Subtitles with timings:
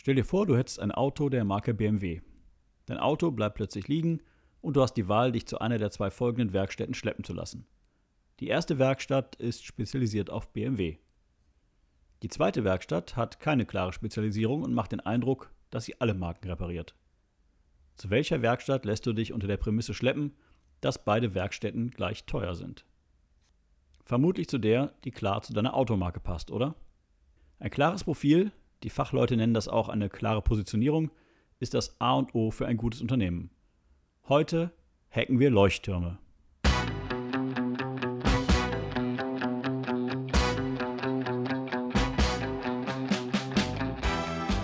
[0.00, 2.22] Stell dir vor, du hättest ein Auto der Marke BMW.
[2.86, 4.22] Dein Auto bleibt plötzlich liegen
[4.62, 7.66] und du hast die Wahl, dich zu einer der zwei folgenden Werkstätten schleppen zu lassen.
[8.38, 10.96] Die erste Werkstatt ist spezialisiert auf BMW.
[12.22, 16.48] Die zweite Werkstatt hat keine klare Spezialisierung und macht den Eindruck, dass sie alle Marken
[16.48, 16.94] repariert.
[17.96, 20.34] Zu welcher Werkstatt lässt du dich unter der Prämisse schleppen,
[20.80, 22.86] dass beide Werkstätten gleich teuer sind?
[24.06, 26.74] Vermutlich zu der, die klar zu deiner Automarke passt, oder?
[27.58, 28.50] Ein klares Profil
[28.82, 31.10] die Fachleute nennen das auch eine klare Positionierung,
[31.58, 33.50] ist das A und O für ein gutes Unternehmen.
[34.28, 34.72] Heute
[35.10, 36.18] hacken wir Leuchttürme.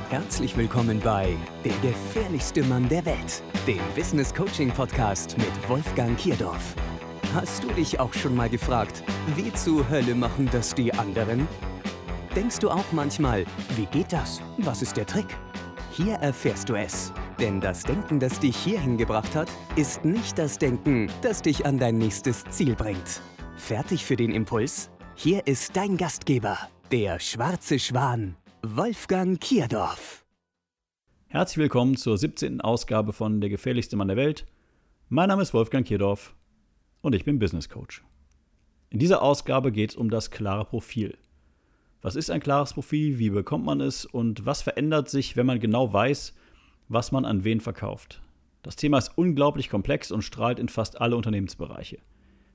[0.09, 6.75] Herzlich willkommen bei Der gefährlichste Mann der Welt, dem Business Coaching Podcast mit Wolfgang Kierdorf.
[7.35, 9.03] Hast du dich auch schon mal gefragt,
[9.35, 11.47] wie zur Hölle machen das die anderen?
[12.37, 14.43] Denkst du auch manchmal, wie geht das?
[14.59, 15.25] Was ist der Trick?
[15.93, 17.11] Hier erfährst du es.
[17.41, 21.79] Denn das Denken, das dich hierhin gebracht hat, ist nicht das Denken, das dich an
[21.79, 23.23] dein nächstes Ziel bringt.
[23.57, 24.91] Fertig für den Impuls?
[25.15, 26.59] Hier ist dein Gastgeber,
[26.93, 30.27] der schwarze Schwan, Wolfgang Kierdorf.
[31.29, 32.61] Herzlich willkommen zur 17.
[32.61, 34.45] Ausgabe von Der gefährlichste Mann der Welt.
[35.09, 36.35] Mein Name ist Wolfgang Kierdorf
[37.01, 38.05] und ich bin Business Coach.
[38.91, 41.17] In dieser Ausgabe geht es um das klare Profil.
[42.07, 43.19] Was ist ein klares Profil?
[43.19, 44.05] Wie bekommt man es?
[44.05, 46.35] Und was verändert sich, wenn man genau weiß,
[46.87, 48.23] was man an wen verkauft?
[48.63, 51.99] Das Thema ist unglaublich komplex und strahlt in fast alle Unternehmensbereiche.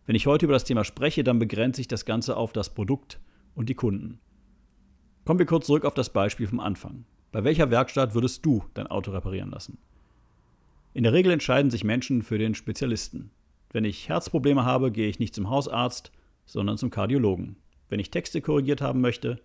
[0.06, 3.20] Wenn ich heute über das Thema spreche, dann begrenzt sich das Ganze auf das Produkt
[3.54, 4.22] und die Kunden.
[5.26, 7.04] Kommen wir kurz zurück auf das Beispiel vom Anfang.
[7.34, 9.80] Bei welcher Werkstatt würdest du dein Auto reparieren lassen?
[10.94, 13.32] In der Regel entscheiden sich Menschen für den Spezialisten.
[13.74, 16.14] Wenn ich Herzprobleme habe, gehe ich nicht zum Hausarzt,
[16.46, 17.58] sondern zum Kardiologen.
[17.92, 19.42] Wenn ich Texte korrigiert haben möchte,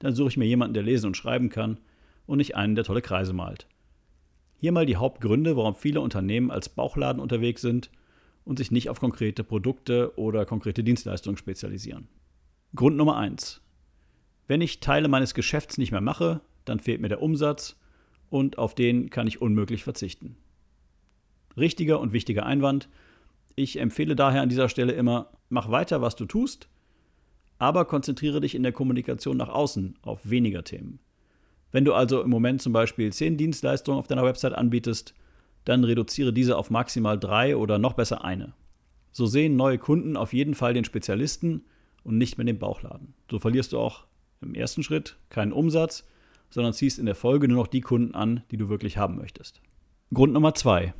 [0.00, 1.78] dann suche ich mir jemanden, der lesen und schreiben kann
[2.26, 3.66] und nicht einen, der tolle Kreise malt.
[4.58, 7.90] Hier mal die Hauptgründe, warum viele Unternehmen als Bauchladen unterwegs sind
[8.44, 12.06] und sich nicht auf konkrete Produkte oder konkrete Dienstleistungen spezialisieren.
[12.74, 13.62] Grund Nummer 1.
[14.46, 17.76] Wenn ich Teile meines Geschäfts nicht mehr mache, dann fehlt mir der Umsatz
[18.28, 20.36] und auf den kann ich unmöglich verzichten.
[21.56, 22.90] Richtiger und wichtiger Einwand.
[23.54, 26.68] Ich empfehle daher an dieser Stelle immer, mach weiter, was du tust,
[27.58, 30.98] aber konzentriere dich in der Kommunikation nach außen auf weniger Themen.
[31.72, 35.14] Wenn du also im Moment zum Beispiel zehn Dienstleistungen auf deiner Website anbietest,
[35.64, 38.54] dann reduziere diese auf maximal drei oder noch besser eine.
[39.12, 41.64] So sehen neue Kunden auf jeden Fall den Spezialisten
[42.04, 43.14] und nicht mehr den Bauchladen.
[43.30, 44.06] So verlierst du auch
[44.40, 46.06] im ersten Schritt keinen Umsatz,
[46.50, 49.60] sondern ziehst in der Folge nur noch die Kunden an, die du wirklich haben möchtest.
[50.14, 50.94] Grund Nummer zwei.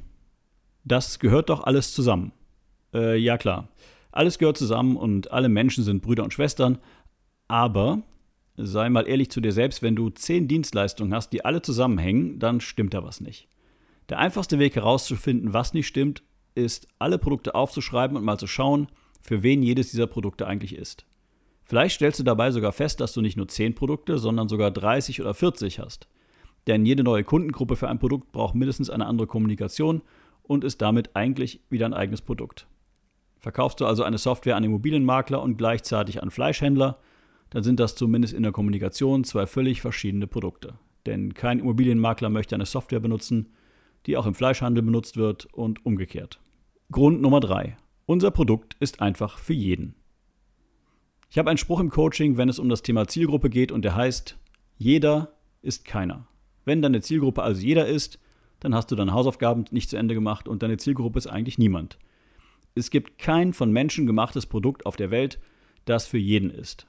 [0.84, 2.33] Das gehört doch alles zusammen.
[2.93, 3.69] Äh, ja klar.
[4.16, 6.78] Alles gehört zusammen und alle Menschen sind Brüder und Schwestern.
[7.49, 8.03] Aber
[8.56, 12.62] sei mal ehrlich zu dir selbst, wenn du zehn Dienstleistungen hast, die alle zusammenhängen, dann
[12.62, 13.47] stimmt da was nicht.
[14.09, 16.22] Der einfachste Weg herauszufinden, was nicht stimmt,
[16.55, 18.88] ist, alle Produkte aufzuschreiben und mal zu schauen,
[19.21, 21.05] für wen jedes dieser Produkte eigentlich ist.
[21.62, 25.21] Vielleicht stellst du dabei sogar fest, dass du nicht nur 10 Produkte, sondern sogar 30
[25.21, 26.09] oder 40 hast.
[26.66, 30.00] Denn jede neue Kundengruppe für ein Produkt braucht mindestens eine andere Kommunikation
[30.43, 32.66] und ist damit eigentlich wieder ein eigenes Produkt.
[33.38, 36.98] Verkaufst du also eine Software an Immobilienmakler und gleichzeitig an Fleischhändler,
[37.50, 40.78] dann sind das zumindest in der Kommunikation zwei völlig verschiedene Produkte.
[41.06, 43.52] Denn kein Immobilienmakler möchte eine Software benutzen,
[44.06, 46.41] die auch im Fleischhandel benutzt wird und umgekehrt.
[46.91, 47.76] Grund Nummer drei:
[48.06, 49.94] Unser Produkt ist einfach für jeden.
[51.30, 53.94] Ich habe einen Spruch im Coaching, wenn es um das Thema Zielgruppe geht und der
[53.94, 54.38] heißt,
[54.78, 56.26] jeder ist keiner.
[56.64, 58.19] Wenn deine Zielgruppe also jeder ist,
[58.60, 61.98] dann hast du deine Hausaufgaben nicht zu Ende gemacht und deine Zielgruppe ist eigentlich niemand.
[62.78, 65.41] Es gibt kein von Menschen gemachtes Produkt auf der Welt,
[65.87, 66.87] das für jeden ist.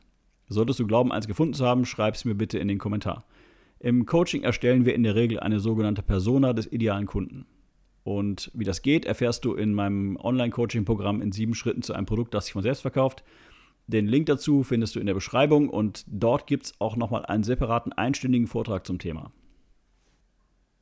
[0.49, 3.23] Solltest du glauben, eins gefunden zu haben, schreib es mir bitte in den Kommentar.
[3.79, 7.45] Im Coaching erstellen wir in der Regel eine sogenannte Persona des idealen Kunden.
[8.03, 12.33] Und wie das geht, erfährst du in meinem Online-Coaching-Programm in sieben Schritten zu einem Produkt,
[12.33, 13.23] das sich von selbst verkauft.
[13.87, 17.45] Den Link dazu findest du in der Beschreibung und dort gibt es auch nochmal einen
[17.45, 19.31] separaten einstündigen Vortrag zum Thema.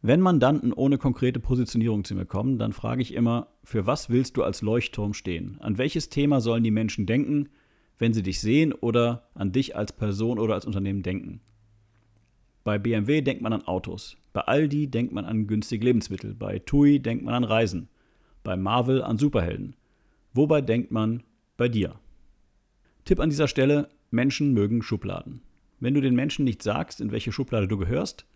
[0.07, 4.37] Wenn Mandanten ohne konkrete Positionierung zu mir kommen, dann frage ich immer, für was willst
[4.37, 5.57] du als Leuchtturm stehen?
[5.61, 7.49] An welches Thema sollen die Menschen denken,
[7.97, 11.41] wenn sie dich sehen oder an dich als Person oder als Unternehmen denken?
[12.63, 16.99] Bei BMW denkt man an Autos, bei Aldi denkt man an günstige Lebensmittel, bei TUI
[16.99, 17.89] denkt man an Reisen,
[18.43, 19.75] bei Marvel an Superhelden.
[20.35, 21.23] Wobei denkt man
[21.57, 21.95] bei dir?
[23.05, 25.41] Tipp an dieser Stelle, Menschen mögen Schubladen.
[25.79, 28.27] Wenn du den Menschen nicht sagst, in welche Schublade du gehörst,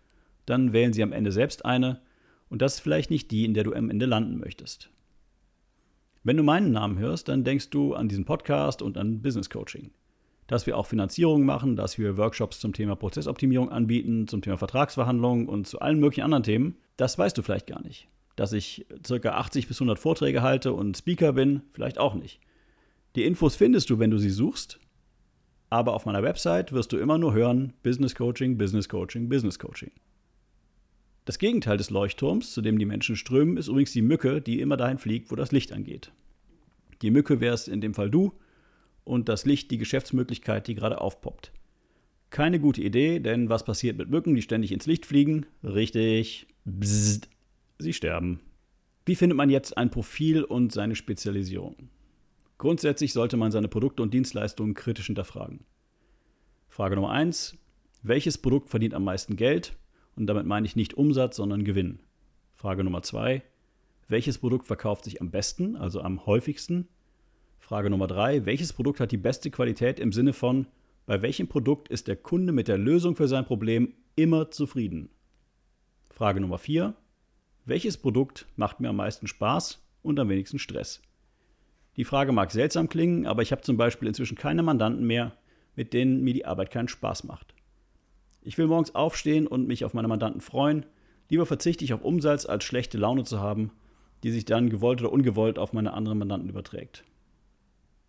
[0.46, 2.00] dann wählen sie am Ende selbst eine
[2.48, 4.90] und das ist vielleicht nicht die, in der du am Ende landen möchtest.
[6.22, 9.90] Wenn du meinen Namen hörst, dann denkst du an diesen Podcast und an Business Coaching.
[10.50, 15.48] dass wir auch Finanzierung machen, dass wir Workshops zum Thema Prozessoptimierung anbieten, zum Thema Vertragsverhandlungen
[15.48, 16.76] und zu allen möglichen anderen Themen.
[16.96, 18.08] Das weißt du vielleicht gar nicht.
[18.34, 19.28] Dass ich ca.
[19.28, 22.40] 80 bis 100 Vorträge halte und Speaker bin, vielleicht auch nicht.
[23.14, 24.80] Die Infos findest du, wenn du sie suchst.
[25.68, 29.92] Aber auf meiner Website wirst du immer nur hören Business Coaching, Business Coaching, Business Coaching.
[31.30, 34.76] Das Gegenteil des Leuchtturms, zu dem die Menschen strömen, ist übrigens die Mücke, die immer
[34.76, 36.10] dahin fliegt, wo das Licht angeht.
[37.02, 38.32] Die Mücke wärst in dem Fall du
[39.04, 41.52] und das Licht die Geschäftsmöglichkeit, die gerade aufpoppt.
[42.30, 45.46] Keine gute Idee, denn was passiert mit Mücken, die ständig ins Licht fliegen?
[45.62, 47.28] Richtig, bzzzt,
[47.78, 48.40] sie sterben.
[49.06, 51.90] Wie findet man jetzt ein Profil und seine Spezialisierung?
[52.58, 55.60] Grundsätzlich sollte man seine Produkte und Dienstleistungen kritisch hinterfragen.
[56.68, 57.56] Frage Nummer 1.
[58.02, 59.76] Welches Produkt verdient am meisten Geld?
[60.20, 61.98] Und damit meine ich nicht Umsatz, sondern Gewinn.
[62.52, 63.42] Frage Nummer 2.
[64.06, 66.88] Welches Produkt verkauft sich am besten, also am häufigsten?
[67.58, 68.44] Frage Nummer 3.
[68.44, 70.66] Welches Produkt hat die beste Qualität im Sinne von,
[71.06, 75.08] bei welchem Produkt ist der Kunde mit der Lösung für sein Problem immer zufrieden?
[76.10, 76.92] Frage Nummer 4.
[77.64, 81.00] Welches Produkt macht mir am meisten Spaß und am wenigsten Stress?
[81.96, 85.32] Die Frage mag seltsam klingen, aber ich habe zum Beispiel inzwischen keine Mandanten mehr,
[85.76, 87.54] mit denen mir die Arbeit keinen Spaß macht.
[88.42, 90.86] Ich will morgens aufstehen und mich auf meine Mandanten freuen.
[91.28, 93.70] Lieber verzichte ich auf Umsatz, als schlechte Laune zu haben,
[94.22, 97.04] die sich dann gewollt oder ungewollt auf meine anderen Mandanten überträgt.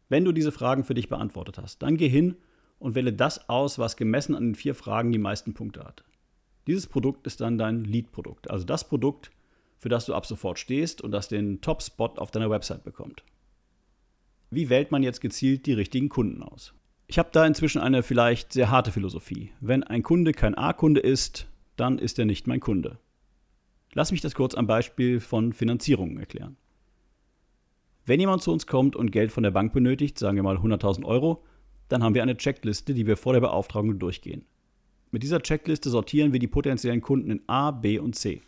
[0.09, 2.35] Wenn du diese Fragen für dich beantwortet hast, dann geh hin
[2.79, 6.03] und wähle das aus, was gemessen an den vier Fragen die meisten Punkte hat.
[6.67, 9.31] Dieses Produkt ist dann dein Lead-Produkt, also das Produkt,
[9.77, 13.23] für das du ab sofort stehst und das den Top-Spot auf deiner Website bekommt
[14.51, 16.73] wie wählt man jetzt gezielt die richtigen Kunden aus?
[17.11, 19.51] Ich habe da inzwischen eine vielleicht sehr harte Philosophie.
[19.59, 22.99] Wenn ein Kunde kein A-Kunde ist, dann ist er nicht mein Kunde.
[23.91, 26.55] Lass mich das kurz am Beispiel von Finanzierungen erklären.
[28.05, 31.03] Wenn jemand zu uns kommt und Geld von der Bank benötigt, sagen wir mal 100.000
[31.03, 31.43] Euro,
[31.89, 34.45] dann haben wir eine Checkliste, die wir vor der Beauftragung durchgehen.
[35.11, 38.41] Mit dieser Checkliste sortieren wir die potenziellen Kunden in A, B und C.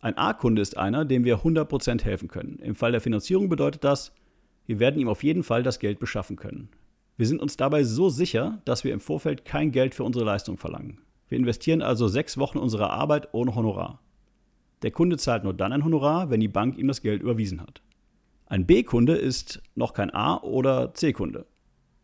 [0.00, 2.58] Ein A-Kunde ist einer, dem wir 100% helfen können.
[2.58, 4.12] Im Fall der Finanzierung bedeutet das,
[4.66, 6.68] wir werden ihm auf jeden Fall das Geld beschaffen können.
[7.18, 10.56] Wir sind uns dabei so sicher, dass wir im Vorfeld kein Geld für unsere Leistung
[10.56, 11.00] verlangen.
[11.28, 14.00] Wir investieren also sechs Wochen unserer Arbeit ohne Honorar.
[14.82, 17.82] Der Kunde zahlt nur dann ein Honorar, wenn die Bank ihm das Geld überwiesen hat.
[18.46, 21.46] Ein B-Kunde ist noch kein A- oder C-Kunde.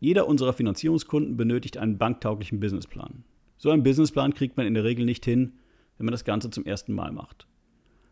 [0.01, 3.23] Jeder unserer Finanzierungskunden benötigt einen banktauglichen Businessplan.
[3.57, 5.53] So einen Businessplan kriegt man in der Regel nicht hin,
[5.97, 7.47] wenn man das Ganze zum ersten Mal macht.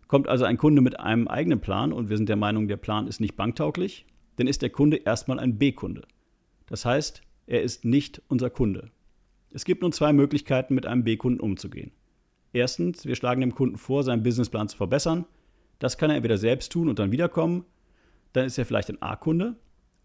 [0.07, 3.07] Kommt also ein Kunde mit einem eigenen Plan und wir sind der Meinung, der Plan
[3.07, 4.05] ist nicht banktauglich,
[4.37, 6.03] dann ist der Kunde erstmal ein B-Kunde.
[6.73, 8.89] Das heißt, er ist nicht unser Kunde.
[9.51, 11.91] Es gibt nun zwei Möglichkeiten, mit einem B-Kunden umzugehen.
[12.51, 15.25] Erstens, wir schlagen dem Kunden vor, seinen Businessplan zu verbessern.
[15.77, 17.63] Das kann er entweder selbst tun und dann wiederkommen.
[18.31, 19.55] Dann ist er vielleicht ein A-Kunde.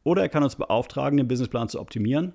[0.04, 2.34] Oder er kann uns beauftragen, den Businessplan zu optimieren.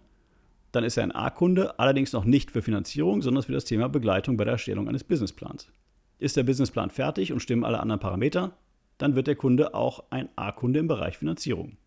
[0.72, 4.36] Dann ist er ein A-Kunde, allerdings noch nicht für Finanzierung, sondern für das Thema Begleitung
[4.36, 5.72] bei der Erstellung eines Businessplans.
[6.18, 8.58] Ist der Businessplan fertig und stimmen alle anderen Parameter,
[8.98, 11.78] dann wird der Kunde auch ein A-Kunde im Bereich Finanzierung.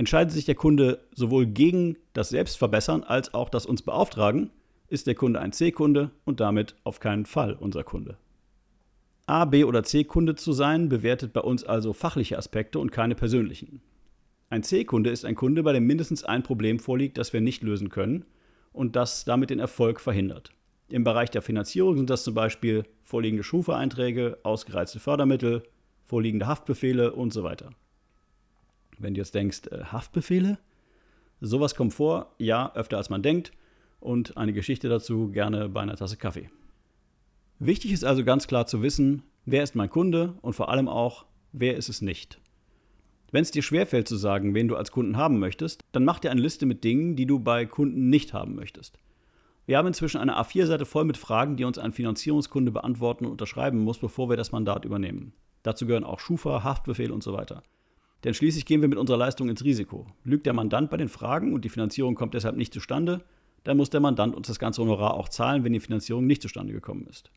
[0.00, 4.48] Entscheidet sich der Kunde sowohl gegen das Selbstverbessern als auch das uns beauftragen,
[4.88, 8.16] ist der Kunde ein C-Kunde und damit auf keinen Fall unser Kunde.
[9.26, 13.82] A, B oder C-Kunde zu sein, bewertet bei uns also fachliche Aspekte und keine persönlichen.
[14.48, 17.90] Ein C-Kunde ist ein Kunde, bei dem mindestens ein Problem vorliegt, das wir nicht lösen
[17.90, 18.24] können
[18.72, 20.50] und das damit den Erfolg verhindert.
[20.88, 25.62] Im Bereich der Finanzierung sind das zum Beispiel vorliegende Schufa-Einträge, ausgereizte Fördermittel,
[26.06, 27.74] vorliegende Haftbefehle und so weiter.
[29.00, 30.58] Wenn du jetzt denkst, äh, Haftbefehle?
[31.40, 33.52] Sowas kommt vor, ja, öfter als man denkt.
[33.98, 36.50] Und eine Geschichte dazu gerne bei einer Tasse Kaffee.
[37.58, 41.26] Wichtig ist also ganz klar zu wissen, wer ist mein Kunde und vor allem auch,
[41.52, 42.40] wer ist es nicht.
[43.32, 46.30] Wenn es dir schwerfällt zu sagen, wen du als Kunden haben möchtest, dann mach dir
[46.30, 48.98] eine Liste mit Dingen, die du bei Kunden nicht haben möchtest.
[49.66, 53.78] Wir haben inzwischen eine A4-Seite voll mit Fragen, die uns ein Finanzierungskunde beantworten und unterschreiben
[53.78, 55.32] muss, bevor wir das Mandat übernehmen.
[55.62, 57.62] Dazu gehören auch Schufa, Haftbefehl und so weiter.
[58.24, 60.06] Denn schließlich gehen wir mit unserer Leistung ins Risiko.
[60.24, 63.24] Lügt der Mandant bei den Fragen und die Finanzierung kommt deshalb nicht zustande,
[63.64, 66.72] dann muss der Mandant uns das ganze Honorar auch zahlen, wenn die Finanzierung nicht zustande
[66.72, 67.30] gekommen ist.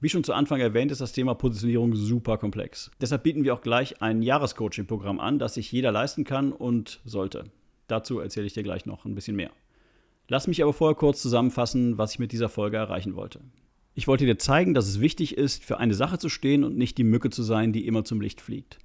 [0.00, 2.90] Wie schon zu Anfang erwähnt, ist das Thema Positionierung super komplex.
[3.00, 7.44] Deshalb bieten wir auch gleich ein Jahrescoaching-Programm an, das sich jeder leisten kann und sollte.
[7.86, 9.50] Dazu erzähle ich dir gleich noch ein bisschen mehr.
[10.28, 13.40] Lass mich aber vorher kurz zusammenfassen, was ich mit dieser Folge erreichen wollte.
[13.94, 16.98] Ich wollte dir zeigen, dass es wichtig ist, für eine Sache zu stehen und nicht
[16.98, 18.78] die Mücke zu sein, die immer zum Licht fliegt.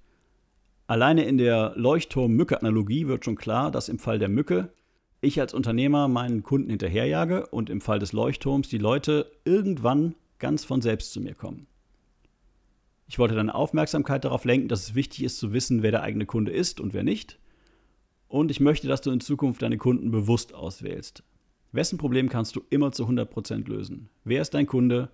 [0.90, 4.74] Alleine in der Leuchtturm-Mücke-Analogie wird schon klar, dass im Fall der Mücke
[5.22, 10.64] ich als Unternehmer meinen Kunden hinterherjage und im Fall des Leuchtturms die Leute irgendwann ganz
[10.64, 11.68] von selbst zu mir kommen.
[13.08, 16.26] Ich wollte deine Aufmerksamkeit darauf lenken, dass es wichtig ist zu wissen, wer der eigene
[16.26, 17.38] Kunde ist und wer nicht.
[18.28, 21.22] Und ich möchte, dass du in Zukunft deine Kunden bewusst auswählst.
[21.72, 24.10] Wessen Problem kannst du immer zu 100% lösen?
[24.24, 25.12] Wer ist dein Kunde?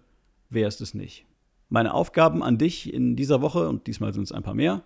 [0.50, 1.26] Wer ist es nicht?
[1.68, 4.86] Meine Aufgaben an dich in dieser Woche, und diesmal sind es ein paar mehr.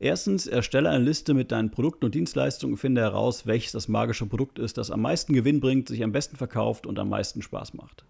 [0.00, 4.26] Erstens, erstelle eine Liste mit deinen Produkten und Dienstleistungen und finde heraus, welches das magische
[4.26, 7.74] Produkt ist, das am meisten Gewinn bringt, sich am besten verkauft und am meisten Spaß
[7.74, 8.04] macht.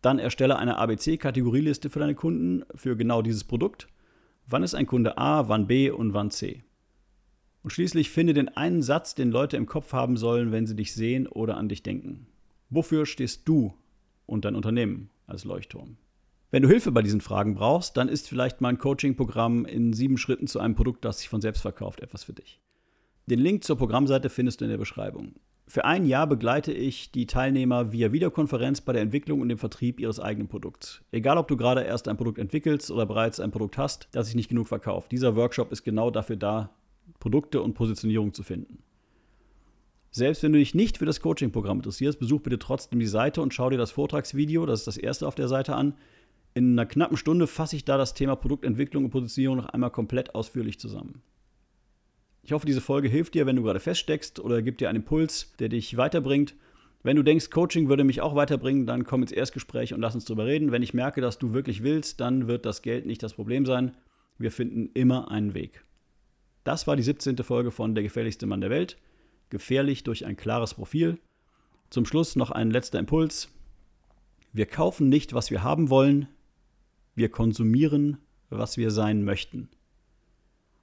[0.00, 3.86] Dann erstelle eine ABC-Kategorieliste für deine Kunden für genau dieses Produkt.
[4.46, 6.62] Wann ist ein Kunde A, wann B und wann C?
[7.62, 10.94] Und schließlich finde den einen Satz, den Leute im Kopf haben sollen, wenn sie dich
[10.94, 12.26] sehen oder an dich denken.
[12.70, 13.74] Wofür stehst du
[14.26, 15.96] und dein Unternehmen als Leuchtturm?
[16.54, 20.46] Wenn du Hilfe bei diesen Fragen brauchst, dann ist vielleicht mein Coaching-Programm in sieben Schritten
[20.46, 22.60] zu einem Produkt, das sich von selbst verkauft, etwas für dich.
[23.26, 25.34] Den Link zur Programmseite findest du in der Beschreibung.
[25.66, 29.98] Für ein Jahr begleite ich die Teilnehmer via Videokonferenz bei der Entwicklung und dem Vertrieb
[29.98, 31.02] ihres eigenen Produkts.
[31.10, 34.36] Egal, ob du gerade erst ein Produkt entwickelst oder bereits ein Produkt hast, das sich
[34.36, 35.10] nicht genug verkauft.
[35.10, 36.70] Dieser Workshop ist genau dafür da,
[37.18, 38.78] Produkte und Positionierung zu finden.
[40.12, 43.52] Selbst wenn du dich nicht für das Coaching-Programm interessierst, besuch bitte trotzdem die Seite und
[43.52, 45.94] schau dir das Vortragsvideo, das ist das erste auf der Seite an.
[46.54, 50.36] In einer knappen Stunde fasse ich da das Thema Produktentwicklung und Positionierung noch einmal komplett
[50.36, 51.20] ausführlich zusammen.
[52.42, 55.52] Ich hoffe, diese Folge hilft dir, wenn du gerade feststeckst oder gibt dir einen Impuls,
[55.58, 56.54] der dich weiterbringt.
[57.02, 60.26] Wenn du denkst, Coaching würde mich auch weiterbringen, dann komm ins Erstgespräch und lass uns
[60.26, 60.70] darüber reden.
[60.70, 63.96] Wenn ich merke, dass du wirklich willst, dann wird das Geld nicht das Problem sein.
[64.38, 65.84] Wir finden immer einen Weg.
[66.62, 67.36] Das war die 17.
[67.38, 68.96] Folge von Der gefährlichste Mann der Welt.
[69.50, 71.18] Gefährlich durch ein klares Profil.
[71.90, 73.50] Zum Schluss noch ein letzter Impuls.
[74.52, 76.28] Wir kaufen nicht, was wir haben wollen.
[77.14, 78.18] Wir konsumieren,
[78.50, 79.68] was wir sein möchten.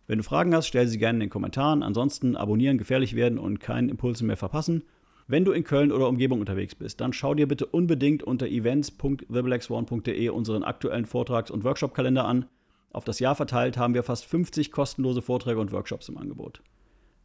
[0.07, 1.83] Wenn du Fragen hast, stell sie gerne in den Kommentaren.
[1.83, 4.83] Ansonsten abonnieren, gefährlich werden und keinen Impuls mehr verpassen.
[5.27, 10.29] Wenn du in Köln oder Umgebung unterwegs bist, dann schau dir bitte unbedingt unter events.theblackswan.de
[10.29, 12.45] unseren aktuellen Vortrags- und Workshop-Kalender an.
[12.91, 16.61] Auf das Jahr verteilt haben wir fast 50 kostenlose Vorträge und Workshops im Angebot.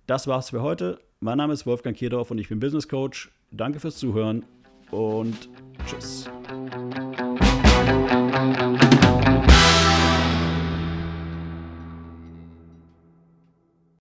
[0.06, 1.00] Das war's für heute.
[1.18, 3.32] Mein Name ist Wolfgang Kierdorf und ich bin Business Coach.
[3.50, 4.44] Danke fürs Zuhören
[4.92, 5.48] und
[5.86, 6.30] tschüss.